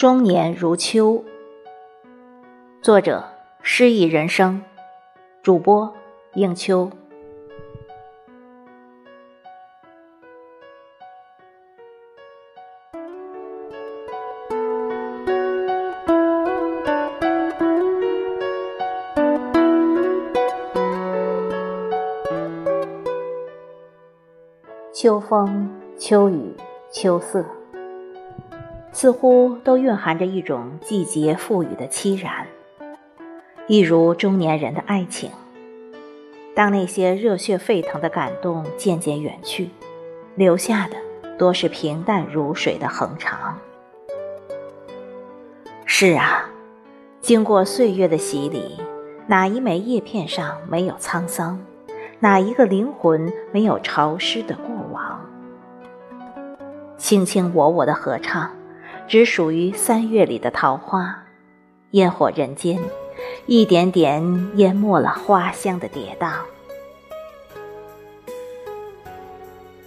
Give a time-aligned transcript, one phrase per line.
[0.00, 1.22] 中年如秋。
[2.80, 3.22] 作者：
[3.60, 4.62] 诗意人生。
[5.42, 5.94] 主播：
[6.32, 6.90] 应秋。
[24.94, 26.56] 秋风、秋雨、
[26.90, 27.44] 秋色，
[28.92, 32.46] 似乎都蕴含着一种季节赋予的凄然。
[33.66, 35.30] 一如中年人的爱情，
[36.54, 39.70] 当那些热血沸腾的感动渐渐远去，
[40.34, 40.96] 留下的
[41.38, 43.56] 多是平淡如水的恒长。
[45.86, 46.50] 是啊，
[47.20, 48.76] 经过岁月的洗礼，
[49.28, 51.64] 哪一枚叶片上没有沧桑？
[52.18, 55.20] 哪一个灵魂没有潮湿的过往？
[56.98, 58.50] 卿卿我我的合唱，
[59.10, 61.24] 只属于三月里的桃花，
[61.90, 62.78] 烟火人间，
[63.46, 66.34] 一点点淹没了花香的跌宕。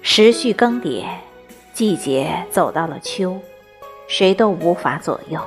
[0.00, 1.04] 时序更迭，
[1.74, 3.38] 季节走到了秋，
[4.08, 5.38] 谁都无法左右。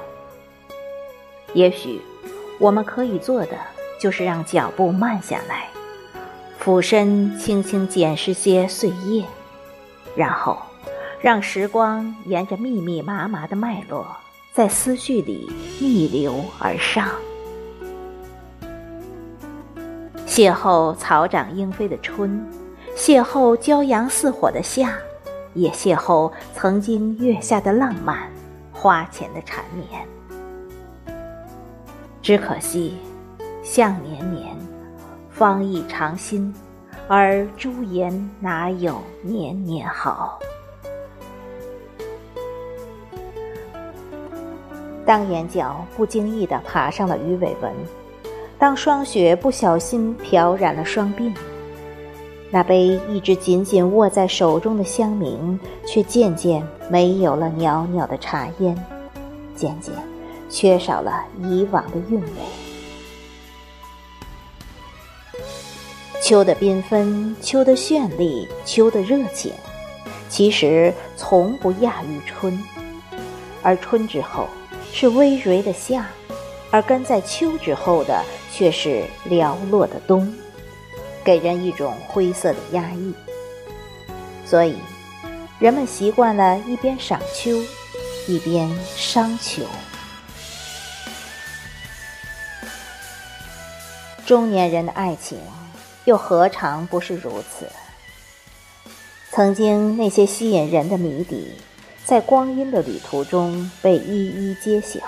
[1.54, 2.00] 也许，
[2.60, 3.58] 我们可以做的，
[4.00, 5.68] 就是让脚步慢下来。
[6.60, 9.26] 俯身轻轻捡拾些碎叶，
[10.16, 10.60] 然后
[11.24, 14.06] 让时光沿着密密麻麻的脉络，
[14.52, 17.08] 在思绪里逆流而上，
[20.28, 22.46] 邂逅草长莺飞的春，
[22.94, 24.98] 邂逅骄阳似火的夏，
[25.54, 28.30] 也邂逅曾经月下的浪漫，
[28.74, 30.06] 花前的缠绵。
[32.22, 32.98] 只可惜，
[33.64, 34.54] 向年年。
[35.30, 36.54] 方意长新，
[37.08, 40.38] 而朱颜哪有年年好？
[45.06, 47.72] 当眼角不经意地爬上了鱼尾纹，
[48.58, 51.34] 当霜雪不小心漂染了双鬓，
[52.50, 58.78] 那杯一直紧紧握在手中的香茗，却渐渐没有了袅袅的茶烟，
[59.56, 59.94] 渐渐
[60.50, 62.28] 缺少了以往的韵味。
[66.22, 69.52] 秋的缤纷，秋的绚丽，秋的热情，
[70.30, 72.58] 其实从不亚于春。
[73.62, 74.48] 而春之后
[74.94, 76.06] 是葳蕤的夏，
[76.70, 80.32] 而跟在秋之后的却是寥落的冬，
[81.24, 83.14] 给人一种灰色的压抑。
[84.46, 84.78] 所以，
[85.60, 87.60] 人们习惯了一边赏秋，
[88.28, 89.64] 一边伤秋。
[94.26, 95.40] 中年人的爱情。
[96.06, 97.66] 又何尝不是如此？
[99.32, 101.54] 曾经那些吸引人的谜底，
[102.06, 105.00] 在光阴的旅途中被一一揭晓，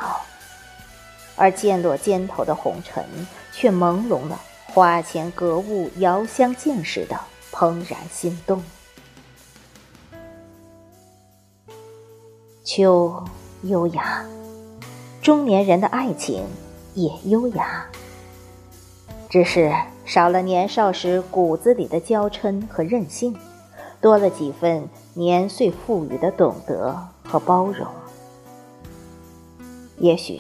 [1.36, 3.04] 而渐落肩头的红尘，
[3.52, 7.20] 却朦胧了花前隔物遥相见时的
[7.52, 8.64] 怦然心动。
[12.64, 13.24] 秋
[13.64, 14.26] 优雅，
[15.22, 16.46] 中年人的爱情
[16.94, 17.86] 也优雅，
[19.30, 19.72] 只是。
[20.08, 23.36] 少了年少时骨子里的娇嗔和任性，
[24.06, 27.88] 多了几分年岁赋予的懂得和包容。
[29.98, 30.40] 也许，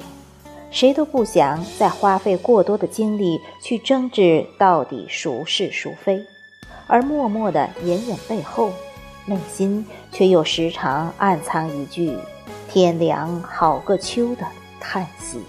[0.70, 6.24] 谁都不想再花费过多的精力去争执到底孰是孰非，
[6.86, 8.72] 而默默的隐忍背后，
[9.26, 12.16] 内心却又时常暗藏一句
[12.70, 14.46] “天凉好个秋”的
[14.80, 15.42] 叹息。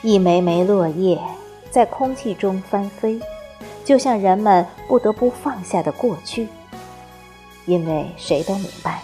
[0.00, 1.20] 一枚枚落叶
[1.72, 3.18] 在空气中翻飞，
[3.82, 6.46] 就像人们不得不放下的过去。
[7.64, 9.00] 因为谁都明白，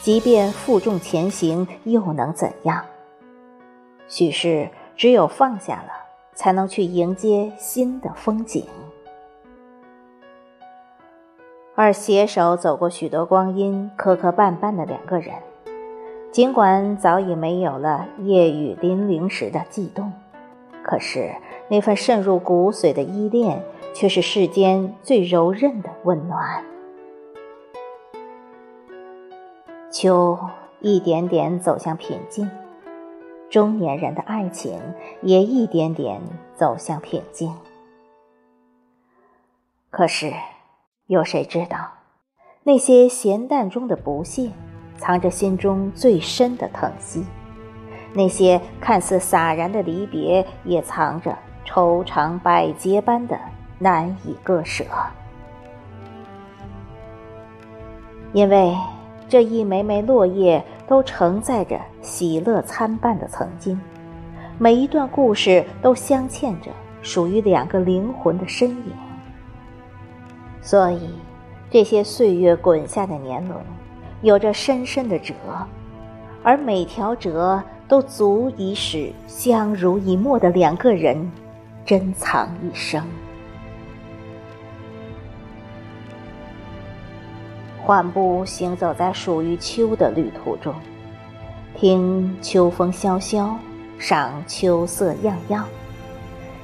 [0.00, 2.82] 即便负重前行，又能怎样？
[4.08, 5.92] 许是只有放下了，
[6.34, 8.66] 才能去迎接新的风景。
[11.74, 15.34] 而携手走过许多光阴、磕磕绊绊的两个人。
[16.32, 20.12] 尽管早已没有了夜雨霖铃时的悸动，
[20.82, 21.34] 可是
[21.70, 23.62] 那份渗入骨髓的依恋，
[23.94, 26.64] 却是世间最柔韧的温暖。
[29.88, 30.36] 秋
[30.80, 32.50] 一点点走向平静，
[33.48, 34.80] 中年人的爱情
[35.22, 36.20] 也一点点
[36.56, 37.54] 走向平静。
[39.90, 40.32] 可是，
[41.06, 41.92] 有谁知道，
[42.64, 44.50] 那些咸淡中的不屑？
[44.96, 47.24] 藏着心中最深的疼惜，
[48.12, 53.38] 那些看似洒然的离别，也藏着愁肠百结般的
[53.78, 54.84] 难以割舍。
[58.32, 58.76] 因为
[59.28, 63.80] 这一枚枚落叶都承载着喜乐参半的曾经，
[64.58, 66.70] 每一段故事都镶嵌着
[67.02, 68.92] 属于两个灵魂的身影。
[70.62, 71.10] 所以，
[71.70, 73.58] 这些岁月滚下的年轮，
[74.22, 75.34] 有着深深的折，
[76.42, 81.30] 而每条折都足以使相濡以沫的两个人
[81.84, 83.04] 珍藏一生。
[87.82, 90.74] 缓步行走在属于秋的旅途中，
[91.74, 93.56] 听秋风萧萧，
[93.98, 95.66] 赏秋色样样，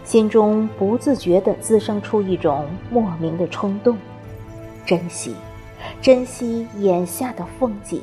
[0.04, 3.96] 心中不自觉地滋生出一种莫名的冲动，
[4.84, 5.34] 珍惜，
[6.00, 8.02] 珍惜眼下的风景。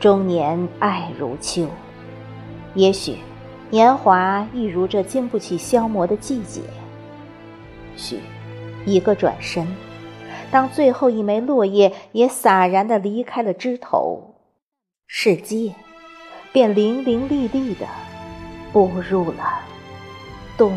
[0.00, 1.68] 中年爱如秋，
[2.74, 3.16] 也许
[3.70, 6.60] 年华一如这经不起消磨的季节，
[7.96, 8.18] 许。
[8.84, 9.64] 一个转身，
[10.50, 14.34] 当最后一枚落叶也洒然的离开了枝头，
[15.06, 15.72] 世界
[16.52, 17.86] 便伶伶俐俐的
[18.72, 19.60] 步入了
[20.58, 20.76] 冬。